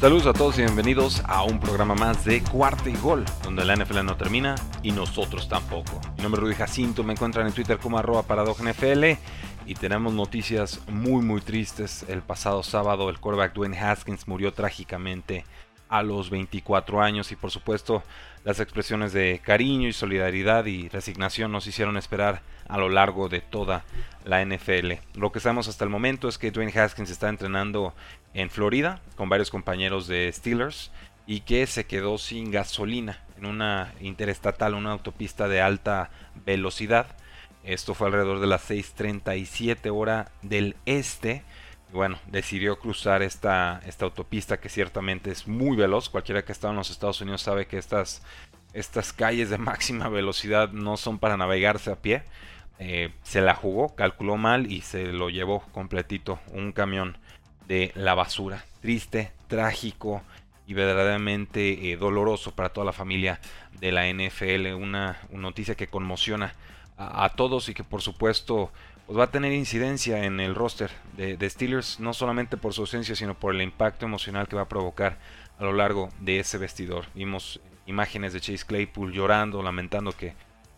[0.00, 3.74] Saludos a todos y bienvenidos a un programa más de Cuarta y Gol, donde la
[3.74, 6.00] NFL no termina y nosotros tampoco.
[6.16, 9.04] Mi nombre es Rudy Jacinto, me encuentran en Twitter como arroba NFL
[9.66, 12.04] y tenemos noticias muy muy tristes.
[12.08, 15.44] El pasado sábado el quarterback Dwayne Haskins murió trágicamente
[15.88, 18.04] a los 24 años y por supuesto
[18.44, 23.40] las expresiones de cariño y solidaridad y resignación nos hicieron esperar a lo largo de
[23.40, 23.84] toda
[24.24, 24.92] la NFL.
[25.14, 27.94] Lo que sabemos hasta el momento es que Dwayne Haskins está entrenando
[28.34, 30.90] en Florida con varios compañeros de Steelers
[31.26, 36.10] y que se quedó sin gasolina en una interestatal, una autopista de alta
[36.46, 37.06] velocidad.
[37.64, 41.42] Esto fue alrededor de las 6:37 hora del este
[41.92, 46.08] bueno, decidió cruzar esta, esta autopista que ciertamente es muy veloz.
[46.08, 48.22] Cualquiera que ha estado en los Estados Unidos sabe que estas,
[48.72, 52.22] estas calles de máxima velocidad no son para navegarse a pie.
[52.78, 57.18] Eh, se la jugó, calculó mal y se lo llevó completito un camión
[57.66, 58.64] de la basura.
[58.80, 60.22] Triste, trágico
[60.66, 63.40] y verdaderamente eh, doloroso para toda la familia
[63.80, 64.74] de la NFL.
[64.74, 66.54] Una, noticia que conmociona
[66.96, 68.70] a, todos y que por supuesto
[69.08, 73.16] pues va a tener incidencia en el roster de, Steelers, no solamente por su ausencia,
[73.16, 75.16] sino por el impacto emocional que va a provocar
[75.58, 77.06] a lo largo de ese vestidor.
[77.14, 80.34] Vimos imágenes de Chase Claypool llorando, lamentando que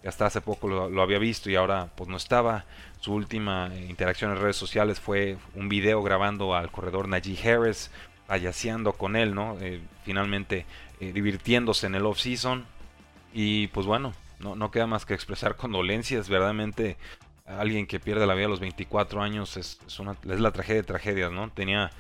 [0.07, 2.67] hasta hace poco lo, había visto y ahora pues no estaba.
[3.01, 7.91] Su última interacción en redes sociales fue un video grabando al corredor Najee Harris,
[8.29, 9.59] payaseando con él, ¿no?
[9.61, 10.67] Eh, finalmente
[11.01, 12.65] eh, divirtiéndose en el off-season.
[13.35, 16.97] Y pues bueno, no, no queda más que expresar condolencias, verdaderamente
[17.59, 21.33] alguien que pierde la vida a los 24 años es, una, la tragedia de tragedias,
[21.33, 21.51] ¿no?
[21.51, 21.91] Tenía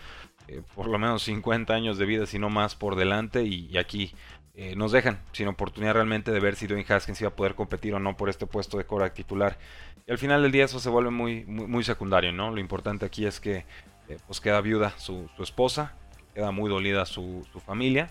[0.48, 4.12] eh, por lo menos 50 años de vida, si no más, por delante y, aquí
[4.54, 7.94] eh, nos dejan sin oportunidad realmente de ver si Dwayne Haskins iba a poder competir
[7.94, 9.58] o no por este puesto de cora titular.
[10.06, 12.50] Y al final del día eso se vuelve muy, secundario, ¿no?
[12.50, 13.64] Lo importante aquí es que
[14.08, 15.94] eh, pues queda viuda su, esposa,
[16.34, 18.10] queda muy dolida su familia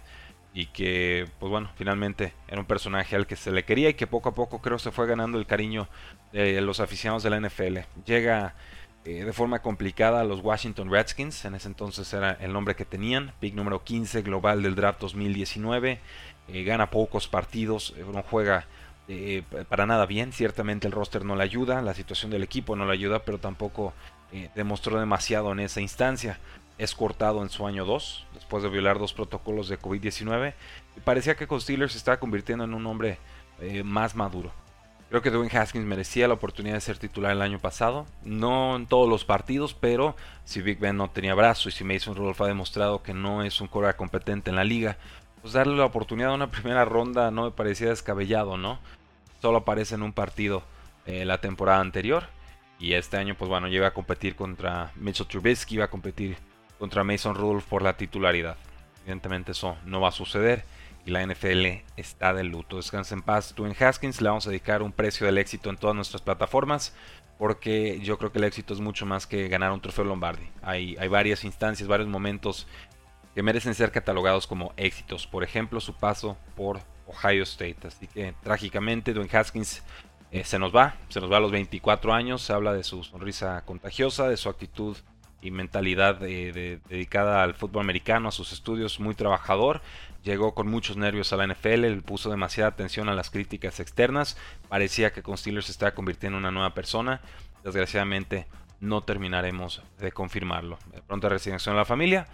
[0.53, 4.07] y que, pues bueno, finalmente era un personaje al que se le quería y que
[4.07, 5.87] poco a poco creo se fue ganando el cariño
[6.31, 7.79] de los aficionados de la NFL.
[8.05, 8.55] Llega
[9.05, 12.83] eh, de forma complicada a los Washington Redskins, en ese entonces era el nombre que
[12.83, 15.99] tenían, pick número 15 global del draft 2019,
[16.49, 18.67] eh, gana pocos partidos, eh, no juega
[19.69, 22.93] para nada bien, ciertamente el roster no le ayuda, la situación del equipo no le
[22.93, 23.91] ayuda, pero tampoco
[24.53, 26.37] demostró demasiado en esa instancia
[26.79, 30.53] es cortado en su año 2, después de violar dos protocolos de COVID-19,
[30.97, 33.19] y parecía que Steelers se estaba convirtiendo en un hombre
[33.59, 34.51] eh, más maduro.
[35.09, 38.85] Creo que Dwayne Haskins merecía la oportunidad de ser titular el año pasado, no en
[38.85, 42.47] todos los partidos, pero si Big Ben no tenía brazo y si Mason Rudolph ha
[42.47, 44.97] demostrado que no es un core competente en la liga,
[45.41, 48.79] pues darle la oportunidad a una primera ronda no me parecía descabellado, ¿no?
[49.41, 50.63] Solo aparece en un partido
[51.05, 52.27] eh, la temporada anterior
[52.79, 56.37] y este año, pues bueno, llega a competir contra Mitchell Trubisky, va a competir
[56.79, 58.57] contra Mason Rudolph por la titularidad.
[59.03, 60.63] Evidentemente eso no va a suceder
[61.05, 62.77] y la NFL está de luto.
[62.77, 63.53] Descansa en paz.
[63.55, 66.93] Dwayne Haskins le vamos a dedicar un precio del éxito en todas nuestras plataformas
[67.37, 70.49] porque yo creo que el éxito es mucho más que ganar un trofeo Lombardi.
[70.61, 72.67] Hay, varias instancias, varios momentos
[73.33, 75.25] que merecen ser catalogados como éxitos.
[75.25, 77.87] Por ejemplo, su paso por Ohio State.
[77.87, 79.83] Así que trágicamente Dwayne Haskins
[80.31, 82.41] eh, se nos va, se nos va a los 24 años.
[82.41, 84.97] Se habla de su sonrisa contagiosa, de su actitud
[85.41, 89.81] y mentalidad dedicada al fútbol americano, a sus estudios, muy trabajador.
[90.23, 94.37] Llegó con muchos nervios a la NFL, le puso demasiada atención a las críticas externas.
[94.67, 97.21] Parecía que con Steelers se estaba convirtiendo en una nueva persona.
[97.63, 98.47] Desgraciadamente
[98.81, 100.77] no terminaremos de confirmarlo.
[101.07, 102.27] Pronta resignación a la familia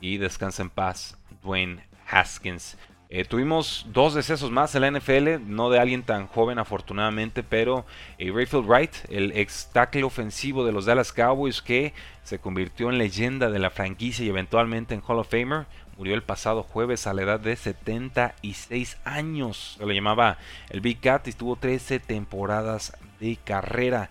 [0.00, 2.76] y descansa en paz Dwayne Haskins.
[3.14, 7.84] Eh, tuvimos dos decesos más en la NFL, no de alguien tan joven afortunadamente, pero
[8.16, 11.92] eh, Rayfield Wright, el ex tackle ofensivo de los Dallas Cowboys que
[12.24, 15.66] se convirtió en leyenda de la franquicia y eventualmente en Hall of Famer,
[15.98, 19.76] murió el pasado jueves a la edad de 76 años.
[19.76, 20.38] Se le llamaba
[20.70, 24.08] el Big Cat y tuvo 13 temporadas de carrera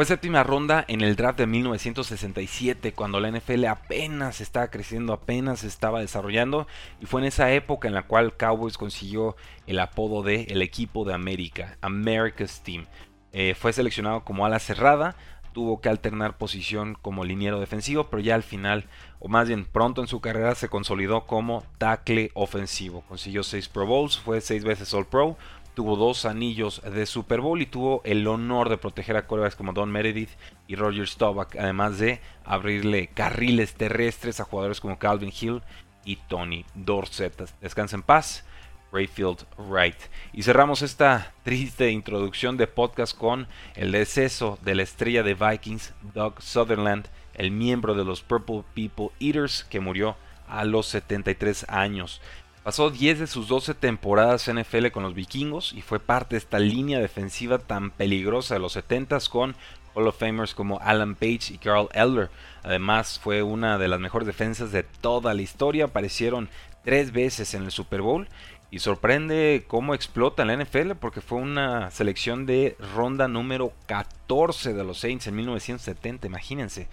[0.00, 5.62] Fue séptima ronda en el draft de 1967, cuando la NFL apenas estaba creciendo, apenas
[5.62, 6.66] estaba desarrollando,
[7.02, 9.36] y fue en esa época en la cual Cowboys consiguió
[9.66, 12.86] el apodo de el equipo de América, America's Team.
[13.34, 15.16] Eh, fue seleccionado como ala cerrada,
[15.52, 18.86] tuvo que alternar posición como liniero defensivo, pero ya al final,
[19.18, 23.02] o más bien pronto en su carrera, se consolidó como tackle ofensivo.
[23.02, 25.36] Consiguió seis Pro Bowls, fue seis veces All Pro,
[25.80, 29.72] tuvo dos anillos de Super Bowl y tuvo el honor de proteger a quarterbacks como
[29.72, 30.28] Don Meredith
[30.68, 35.62] y Roger Staubach, además de abrirle carriles terrestres a jugadores como Calvin Hill
[36.04, 37.50] y Tony Dorsett.
[37.62, 38.44] Descansa en paz.
[38.92, 39.96] Rayfield Wright.
[40.34, 45.94] Y cerramos esta triste introducción de podcast con el deceso de la estrella de Vikings,
[46.12, 50.14] Doug Sutherland, el miembro de los Purple People Eaters, que murió
[50.46, 52.20] a los 73 años.
[52.62, 56.38] Pasó 10 de sus 12 temporadas en NFL con los vikingos y fue parte de
[56.38, 59.56] esta línea defensiva tan peligrosa de los 70s con
[59.94, 62.28] Hall of Famers como Alan Page y Carl Elder.
[62.62, 66.50] Además fue una de las mejores defensas de toda la historia, aparecieron
[66.84, 68.28] tres veces en el Super Bowl
[68.70, 74.74] y sorprende cómo explota en la NFL porque fue una selección de ronda número 14
[74.74, 76.88] de los Saints en 1970, imagínense.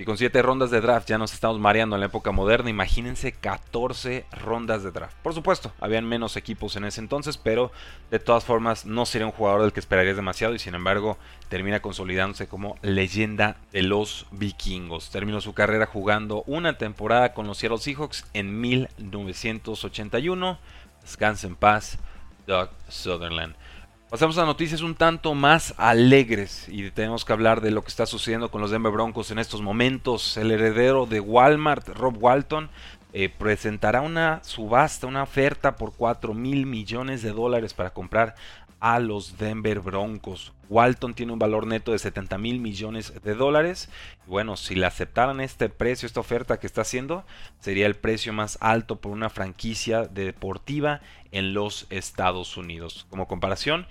[0.00, 2.70] Y con 7 rondas de draft ya nos estamos mareando en la época moderna.
[2.70, 5.16] Imagínense 14 rondas de draft.
[5.24, 7.72] Por supuesto, habían menos equipos en ese entonces, pero
[8.12, 11.18] de todas formas no sería un jugador del que esperarías demasiado y sin embargo
[11.48, 15.10] termina consolidándose como leyenda de los vikingos.
[15.10, 20.60] Terminó su carrera jugando una temporada con los Seattle Seahawks en 1981.
[21.02, 21.98] Descansa en paz,
[22.46, 23.56] Doug Sutherland.
[24.10, 28.06] Pasamos a noticias un tanto más alegres y tenemos que hablar de lo que está
[28.06, 30.38] sucediendo con los Denver Broncos en estos momentos.
[30.38, 32.70] El heredero de Walmart, Rob Walton,
[33.12, 38.34] eh, presentará una subasta, una oferta por 4 mil millones de dólares para comprar
[38.80, 40.54] a los Denver Broncos.
[40.68, 43.88] Walton tiene un valor neto de 70 mil millones de dólares.
[44.26, 47.24] bueno, si le aceptaran este precio, esta oferta que está haciendo,
[47.60, 51.00] sería el precio más alto por una franquicia deportiva
[51.32, 53.06] en los Estados Unidos.
[53.10, 53.86] Como comparación,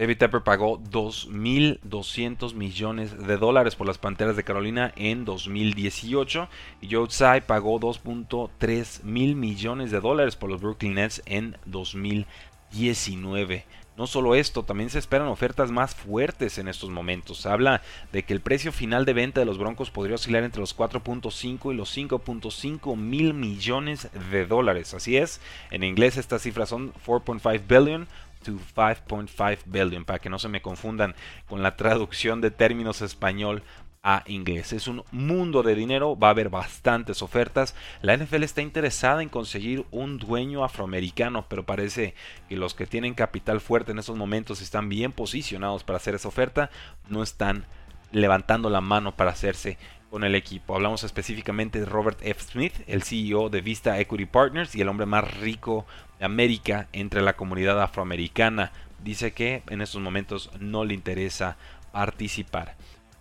[0.00, 6.48] David Tepper pagó 2.200 millones de dólares por las Panteras de Carolina en 2018
[6.80, 13.66] y Joe Tsai pagó 2.3 mil millones de dólares por los Brooklyn Nets en 2019.
[14.00, 17.42] No solo esto, también se esperan ofertas más fuertes en estos momentos.
[17.42, 17.82] Se habla
[18.12, 21.70] de que el precio final de venta de los Broncos podría oscilar entre los 4.5
[21.70, 24.94] y los 5.5 mil millones de dólares.
[24.94, 28.08] Así es, en inglés estas cifras son 4.5 billion
[28.42, 31.14] to 5.5 billion, para que no se me confundan
[31.46, 33.62] con la traducción de términos español
[34.02, 34.72] a inglés.
[34.72, 37.74] Es un mundo de dinero, va a haber bastantes ofertas.
[38.02, 42.14] La NFL está interesada en conseguir un dueño afroamericano, pero parece
[42.48, 46.28] que los que tienen capital fuerte en estos momentos están bien posicionados para hacer esa
[46.28, 46.70] oferta,
[47.08, 47.66] no están
[48.12, 49.78] levantando la mano para hacerse
[50.10, 50.74] con el equipo.
[50.74, 52.42] Hablamos específicamente de Robert F.
[52.42, 55.86] Smith, el CEO de Vista Equity Partners y el hombre más rico
[56.18, 58.72] de América entre la comunidad afroamericana.
[59.04, 61.56] Dice que en estos momentos no le interesa
[61.92, 62.76] participar.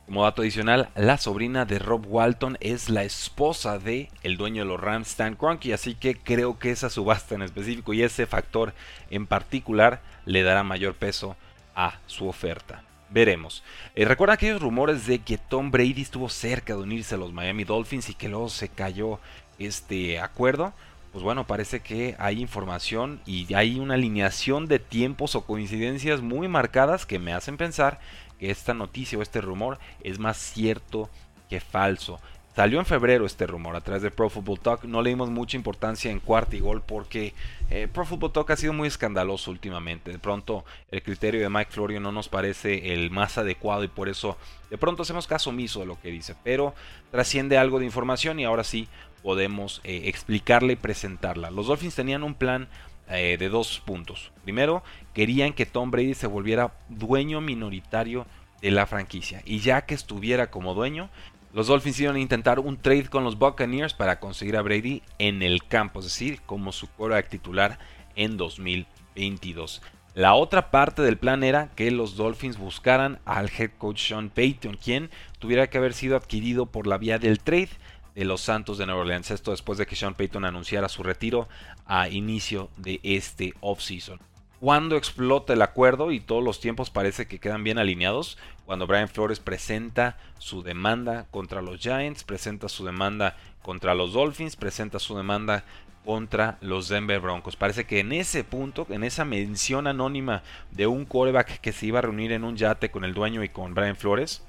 [0.09, 4.67] Como dato adicional, la sobrina de Rob Walton es la esposa de el dueño de
[4.67, 8.73] los Rams, Stan Kroenke, así que creo que esa subasta en específico y ese factor
[9.11, 11.37] en particular le dará mayor peso
[11.75, 12.81] a su oferta.
[13.11, 13.63] Veremos.
[13.93, 17.63] Eh, ¿Recuerda aquellos rumores de que Tom Brady estuvo cerca de unirse a los Miami
[17.63, 19.19] Dolphins y que luego se cayó
[19.59, 20.73] este acuerdo?
[21.11, 26.47] Pues bueno, parece que hay información y hay una alineación de tiempos o coincidencias muy
[26.47, 27.99] marcadas que me hacen pensar
[28.39, 31.09] que esta noticia o este rumor es más cierto
[31.49, 32.19] que falso.
[32.55, 34.83] Salió en febrero este rumor a través de Pro Football Talk.
[34.83, 37.33] No le dimos mucha importancia en cuarto y gol porque
[37.69, 40.11] eh, Pro Football Talk ha sido muy escandaloso últimamente.
[40.11, 44.09] De pronto el criterio de Mike Florio no nos parece el más adecuado y por
[44.09, 44.37] eso
[44.69, 46.35] de pronto hacemos caso omiso de lo que dice.
[46.43, 46.73] Pero
[47.11, 48.89] trasciende algo de información y ahora sí
[49.23, 51.51] podemos eh, explicarla y presentarla.
[51.51, 52.67] Los Dolphins tenían un plan
[53.09, 54.31] eh, de dos puntos.
[54.43, 58.25] Primero, querían que Tom Brady se volviera dueño minoritario
[58.61, 59.41] de la franquicia.
[59.45, 61.09] Y ya que estuviera como dueño,
[61.53, 65.41] los Dolphins iban a intentar un trade con los Buccaneers para conseguir a Brady en
[65.41, 67.79] el campo, es decir, como su quarterback titular
[68.15, 69.81] en 2022.
[70.13, 74.77] La otra parte del plan era que los Dolphins buscaran al head coach Sean Payton,
[74.77, 77.69] quien tuviera que haber sido adquirido por la vía del trade
[78.15, 79.31] de los Santos de Nueva Orleans.
[79.31, 81.47] Esto después de que Sean Payton anunciara su retiro
[81.85, 84.19] a inicio de este offseason.
[84.59, 89.07] Cuando explota el acuerdo y todos los tiempos parece que quedan bien alineados, cuando Brian
[89.07, 95.15] Flores presenta su demanda contra los Giants, presenta su demanda contra los Dolphins, presenta su
[95.15, 95.63] demanda
[96.03, 97.55] contra los Denver Broncos.
[97.55, 101.99] Parece que en ese punto, en esa mención anónima de un quarterback que se iba
[101.99, 104.43] a reunir en un yate con el dueño y con Brian Flores,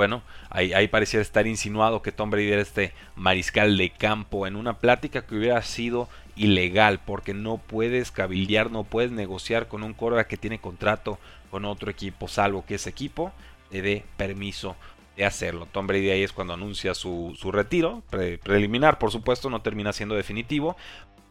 [0.00, 4.78] bueno, ahí, parecía estar insinuado que Tom Brady era este mariscal de campo en una
[4.78, 10.26] plática que hubiera sido ilegal porque no puedes cabildear, no puedes negociar con un quarterback
[10.26, 11.18] que tiene contrato
[11.50, 13.30] con otro equipo, salvo que ese equipo
[13.68, 14.74] te dé permiso
[15.18, 15.68] de hacerlo.
[15.70, 20.78] Tom Brady ahí es cuando anuncia su, retiro, preliminar por supuesto, no termina siendo definitivo.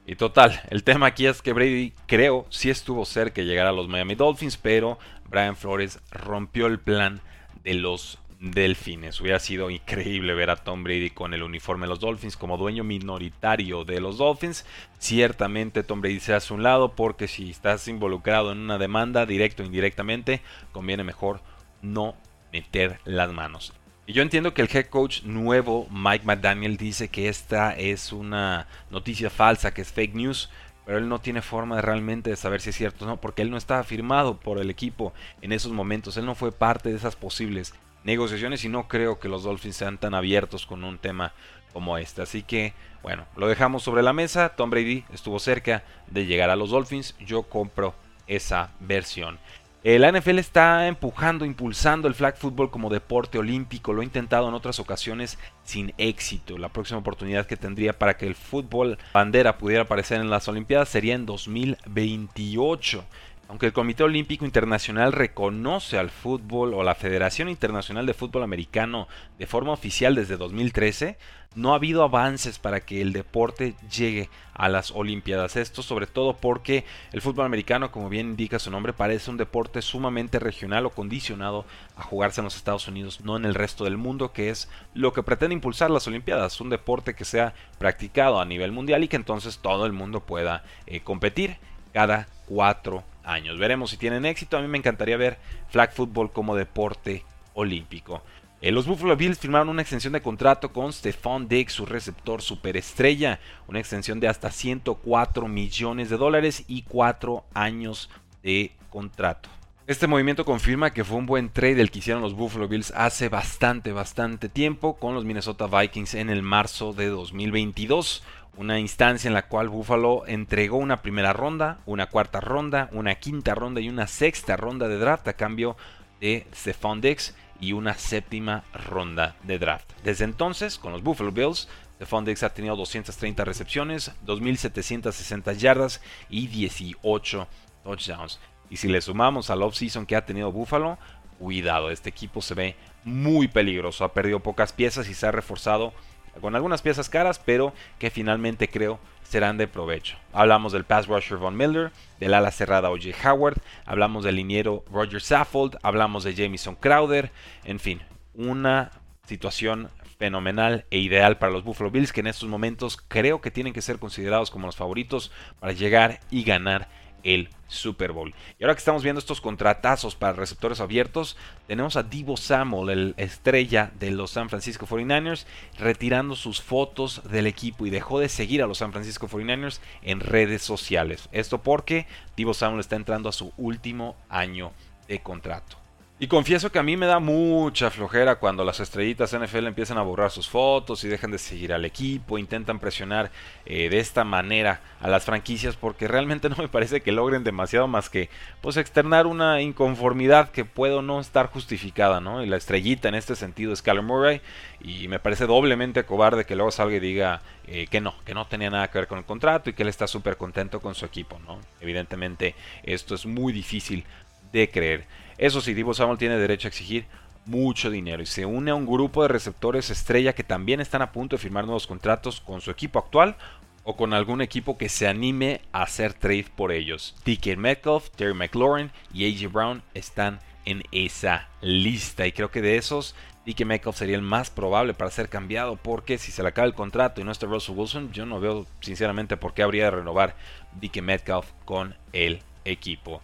[0.06, 3.72] Y total, el tema aquí es que Brady creo sí estuvo cerca de llegar a
[3.72, 7.20] los Miami Dolphins, pero Brian Flores rompió el plan
[7.64, 9.20] de los Delfines.
[9.20, 12.84] Hubiera sido increíble ver a Tom Brady con el uniforme de los Dolphins como dueño
[12.84, 14.66] minoritario de los Dolphins.
[14.98, 19.64] Ciertamente Tom Brady se hace un lado porque si estás involucrado en una demanda, directo
[19.64, 20.42] o indirectamente,
[20.72, 21.42] conviene mejor
[21.82, 22.16] no
[22.54, 23.74] meter las manos.
[24.08, 28.68] Y yo entiendo que el head coach nuevo, Mike McDaniel, dice que esta es una
[28.90, 30.50] noticia falsa, que es fake news,
[30.86, 33.44] pero él no tiene forma de realmente de saber si es cierto o no, porque
[33.44, 36.96] él no estaba firmado por el equipo en esos momentos, él no fue parte de
[36.96, 41.34] esas posibles negociaciones y no creo que los Dolphins sean tan abiertos con un tema
[41.74, 42.22] como este.
[42.22, 44.50] Así que, bueno, lo dejamos sobre la mesa.
[44.50, 47.16] Tom Brady estuvo cerca de llegar a los Dolphins.
[47.20, 47.96] Yo compro
[48.28, 49.40] esa versión.
[49.82, 53.94] La NFL está empujando, impulsando el flag football como deporte olímpico.
[53.94, 56.58] Lo ha intentado en otras ocasiones sin éxito.
[56.58, 60.90] La próxima oportunidad que tendría para que el fútbol bandera pudiera aparecer en las Olimpiadas
[60.90, 63.06] sería en 2028.
[63.50, 69.08] Aunque el Comité Olímpico Internacional reconoce al fútbol o la Federación Internacional de Fútbol Americano
[69.40, 71.18] de forma oficial desde 2013,
[71.56, 75.56] no ha habido avances para que el deporte llegue a las Olimpiadas.
[75.56, 79.82] Esto sobre todo porque el fútbol americano, como bien indica su nombre, parece un deporte
[79.82, 81.66] sumamente regional o condicionado
[81.96, 85.12] a jugarse en los Estados Unidos, no en el resto del mundo, que es lo
[85.12, 86.62] que pretende impulsar las Olimpiadas.
[86.62, 90.64] Un deporte que sea practicado a nivel mundial y que entonces todo el mundo pueda
[90.86, 91.58] eh, competir
[91.94, 93.58] cada cuatro años.
[93.58, 94.58] Veremos si tienen éxito.
[94.58, 95.38] A mí me encantaría ver
[95.70, 97.24] flag football como deporte
[97.54, 98.22] olímpico.
[98.62, 103.40] Eh, los Buffalo Bills firmaron una extensión de contrato con Stephon Diggs, su receptor superestrella,
[103.68, 108.10] una extensión de hasta 104 millones de dólares y 4 años
[108.44, 109.50] de contrato.
[109.88, 113.30] Este movimiento confirma que fue un buen trade el que hicieron los Buffalo Bills hace
[113.30, 118.22] bastante, bastante tiempo con los Minnesota Vikings en el marzo de 2022
[118.60, 123.56] una instancia en la cual Buffalo entregó una primera ronda, una cuarta ronda, una quinta
[123.56, 125.78] ronda y una sexta ronda de draft a cambio
[126.20, 129.90] de Stephon Diggs y una séptima ronda de draft.
[130.04, 136.48] Desde entonces, con los Buffalo Bills, Stephon Diggs ha tenido 230 recepciones, 2.760 yardas y
[136.48, 137.48] 18
[137.86, 138.42] touchdowns.
[138.70, 140.98] Y si le sumamos al off-season que ha tenido Buffalo,
[141.40, 142.76] cuidado, este equipo se ve
[143.06, 144.04] muy peligroso.
[144.04, 145.94] Ha perdido pocas piezas y se ha reforzado
[146.40, 150.18] con algunas piezas caras, pero que finalmente creo serán de provecho.
[150.34, 153.32] Hablamos del pass rusher Von Miller, del ala cerrada O.J.
[153.32, 157.32] Howard, hablamos del liniero Roger Saffold, hablamos de Jamison Crowder,
[157.64, 158.02] en fin,
[158.34, 158.92] una
[159.28, 163.72] situación fenomenal e ideal para los Buffalo Bills que en estos momentos creo que tienen
[163.72, 166.90] que ser considerados como los favoritos para llegar y ganar
[167.24, 168.34] el Super Bowl.
[168.58, 173.14] Y ahora que estamos viendo estos contratazos para receptores abiertos, tenemos a Divo Samuel, el
[173.18, 175.46] estrella de los San Francisco 49ers,
[175.78, 180.20] retirando sus fotos del equipo y dejó de seguir a los San Francisco 49ers en
[180.20, 181.30] redes sociales.
[181.32, 184.72] Esto porque Divo Samuel está entrando a su último año
[185.08, 185.79] de contrato.
[186.22, 190.02] Y confieso que a mí me da mucha flojera cuando las estrellitas NFL empiezan a
[190.02, 193.32] borrar sus fotos y dejan de seguir al equipo, intentan presionar
[193.66, 197.88] eh, de esta manera a las franquicias porque realmente no me parece que logren demasiado
[197.88, 202.44] más que pues externar una inconformidad que puedo no estar justificada, ¿no?
[202.44, 204.42] Y la estrellita en este sentido es Kyler Murray
[204.82, 208.46] y me parece doblemente cobarde que luego salga y diga eh, que no, que no
[208.46, 211.06] tenía nada que ver con el contrato y que él está súper contento con su
[211.06, 211.60] equipo, ¿no?
[211.80, 214.04] Evidentemente esto es muy difícil
[214.52, 215.06] de creer.
[215.38, 217.06] Eso sí, Divo Samuel tiene derecho a exigir
[217.46, 221.12] mucho dinero y se une a un grupo de receptores estrella que también están a
[221.12, 223.38] punto de firmar nuevos contratos con su equipo actual
[223.84, 227.16] o con algún equipo que se anime a hacer trade por ellos.
[227.26, 232.78] DK Metcalf, Terry McLaurin y AJ Brown están en esa lista y creo que de
[232.78, 233.16] esos
[233.46, 236.76] DK Metcalf sería el más probable para ser cambiado porque si se le acaba el
[236.76, 240.36] contrato y no está Russell Wilson, yo no veo sinceramente por qué habría de renovar
[240.80, 243.22] DK Metcalf con el equipo.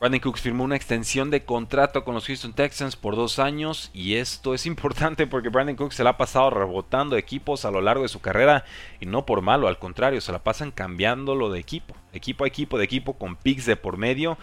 [0.00, 4.16] Brandon Cooks firmó una extensión de contrato con los Houston Texans por dos años y
[4.16, 8.02] esto es importante porque Brandon Cooks se la ha pasado rebotando equipos a lo largo
[8.02, 8.64] de su carrera
[9.00, 12.76] y no por malo, al contrario, se la pasan cambiándolo de equipo, equipo a equipo,
[12.76, 14.36] de equipo con picks de por medio.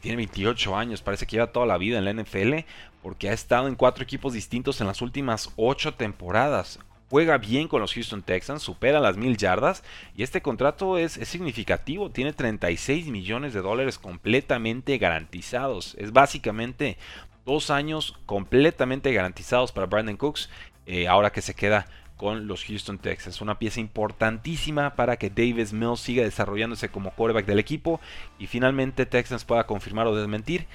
[0.00, 2.66] Tiene 28 años, parece que lleva toda la vida en la NFL
[3.02, 6.78] porque ha estado en cuatro equipos distintos en las últimas ocho temporadas
[7.14, 9.84] juega bien con los Houston Texans, supera las mil yardas
[10.16, 15.94] y este contrato es, significativo, tiene 36 millones de dólares completamente garantizados.
[15.96, 16.98] Es básicamente
[17.46, 20.48] Dos años completamente garantizados para Brandon Cooks,
[20.86, 23.40] eh, ahora que se queda con los Houston Texans.
[23.42, 28.00] Una pieza importantísima para que Davis Mills siga desarrollándose como quarterback del equipo
[28.38, 30.66] y finalmente Texans pueda confirmar o desmentir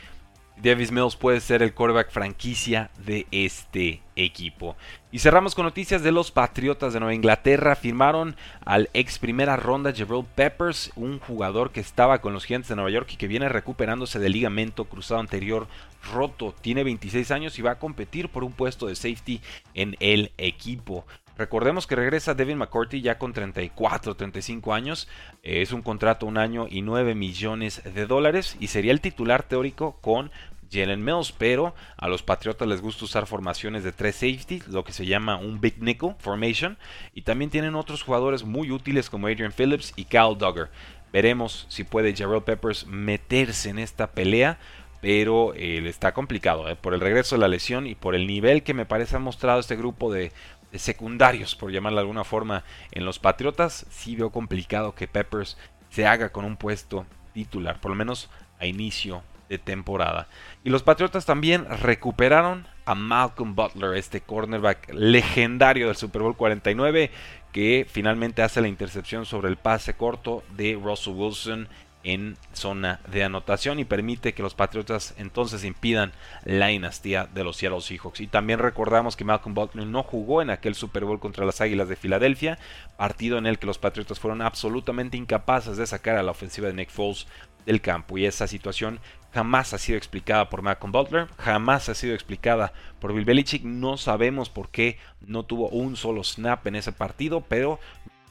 [0.62, 4.75] Davis Mills puede ser el quarterback franquicia de este equipo.
[5.10, 7.78] Y cerramos con noticias de los Patriotas de Nueva Inglaterra.
[7.78, 8.36] Firmaron
[8.66, 12.92] al ex primera ronda Jabril Peppers, un jugador que estaba con los Giants de Nueva
[12.92, 15.68] York y que viene recuperándose del ligamento cruzado anterior
[16.12, 16.54] roto.
[16.60, 19.39] Tiene 26 años y va a competir por un puesto de safety
[19.74, 21.06] en el equipo.
[21.39, 25.08] Recordemos que regresa Devin McCourty ya con 34, 35 años.
[25.41, 29.96] es un contrato un año y 9 millones de dólares y sería el titular teórico
[30.01, 30.31] con
[30.69, 34.91] Jalen Mills, pero a los Patriotas les gusta usar formaciones de tres safety, lo que
[34.91, 36.77] se llama un Big Nickel Formation,
[37.15, 40.69] y también tienen otros jugadores muy útiles como Adrian Phillips y Cal Duggar.
[41.13, 44.60] Veremos si puede Jarrell Peppers meterse en esta pelea,
[45.01, 48.63] pero eh, está complicado eh, por el regreso de la lesión y por el nivel
[48.63, 50.31] que me parece ha mostrado este grupo de
[50.77, 55.57] secundarios, por llamarlo de alguna forma, en los Patriotas, sí veo complicado que Peppers
[55.89, 60.27] se haga con un puesto titular, por lo menos a inicio de temporada.
[60.63, 67.11] Y los Patriotas también recuperaron a Malcolm Butler, este cornerback legendario del Super Bowl 49,
[67.51, 71.67] que finalmente hace la intercepción sobre el pase corto de Russell Wilson
[72.03, 76.13] en zona de anotación y permite que los Patriotas entonces impidan
[76.46, 78.22] la dinastía de los Seattle Seahawks.
[78.22, 81.89] Y también recordamos que Malcolm Butler no jugó en aquel Super Bowl contra las Águilas
[81.89, 82.58] de Filadelfia,
[82.98, 86.74] partido en el que los Patriotas fueron absolutamente incapaces de sacar a la ofensiva de
[86.74, 87.27] Nick Foles
[87.65, 88.18] del campo.
[88.18, 89.00] Y esa situación
[89.34, 93.63] jamás ha sido explicada por Malcolm Butler, jamás ha sido explicada por Bill Belichick.
[93.63, 97.79] No sabemos por qué no tuvo un solo snap en ese partido, pero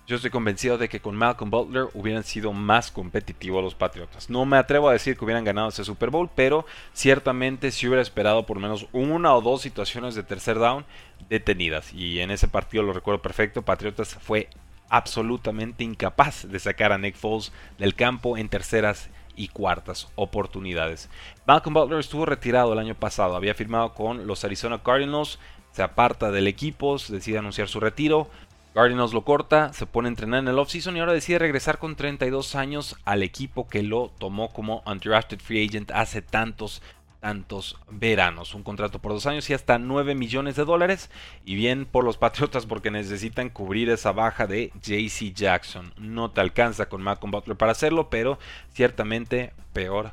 [0.09, 4.31] yo estoy convencido de que con Malcolm Butler hubieran sido más competitivos los Patriotas.
[4.31, 8.01] No me atrevo a decir que hubieran ganado ese Super Bowl, pero ciertamente si hubiera
[8.01, 10.87] esperado por menos una o dos situaciones de tercer down
[11.29, 11.93] detenidas.
[11.93, 14.49] Y en ese partido lo recuerdo perfecto, Patriotas fue
[14.89, 21.11] absolutamente incapaz de sacar a Nick Foles del campo en terceras y cuartas oportunidades.
[21.47, 25.39] Malcolm Butler estuvo retirado el año pasado, había firmado con los Arizona Cardinals,
[25.73, 28.31] se aparta del equipo, decide anunciar su retiro,
[28.75, 31.97] Cardinals lo corta, se pone a entrenar en el offseason y ahora decide regresar con
[31.97, 36.81] 32 años al equipo que lo tomó como undrafted free agent hace tantos,
[37.21, 38.55] tantos veranos.
[38.55, 41.11] Un contrato por dos años y hasta 9 millones de dólares.
[41.45, 45.93] Y bien por los Patriotas porque necesitan cubrir esa baja de JC Jackson.
[45.97, 48.39] No te alcanza con Malcolm Butler para hacerlo, pero
[48.73, 50.13] ciertamente peor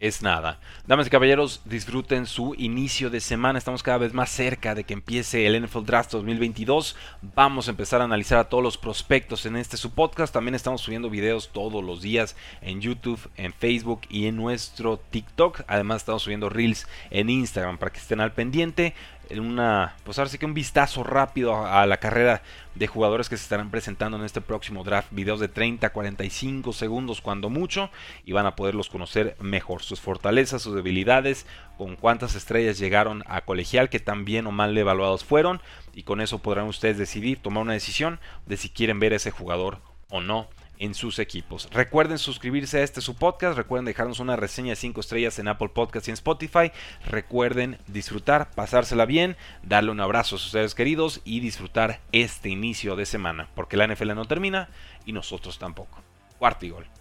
[0.00, 0.58] es nada.
[0.86, 3.58] Damas y caballeros, disfruten su inicio de semana.
[3.58, 6.96] Estamos cada vez más cerca de que empiece el NFL Draft 2022.
[7.34, 10.32] Vamos a empezar a analizar a todos los prospectos en este su podcast.
[10.32, 15.62] También estamos subiendo videos todos los días en YouTube, en Facebook y en nuestro TikTok.
[15.66, 18.94] Además estamos subiendo reels en Instagram para que estén al pendiente
[19.38, 22.42] una, pues ahora sí que un vistazo rápido a, la carrera
[22.74, 25.08] de jugadores que se estarán presentando en este próximo draft.
[25.12, 27.90] Videos de 30, 45 segundos cuando mucho
[28.24, 29.82] y van a poderlos conocer mejor.
[29.82, 31.46] Sus fortalezas, sus debilidades,
[31.78, 35.60] con cuántas estrellas llegaron a colegial, que tan bien o mal evaluados fueron
[35.94, 39.30] y con eso podrán ustedes decidir, tomar una decisión de si quieren ver a ese
[39.30, 40.48] jugador o no
[40.80, 41.68] en sus equipos.
[41.70, 45.68] Recuerden suscribirse a este su podcast, recuerden dejarnos una reseña de 5 estrellas en Apple
[45.68, 46.72] Podcast y en Spotify.
[47.06, 52.96] Recuerden disfrutar, pasársela bien, darle un abrazo a sus seres queridos y disfrutar este inicio
[52.96, 54.68] de semana, porque la NFL no termina
[55.06, 56.02] y nosotros tampoco.
[56.38, 56.99] Cuarto y gol.